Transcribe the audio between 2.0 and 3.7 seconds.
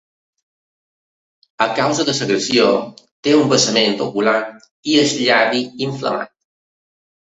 de l’agressió, té un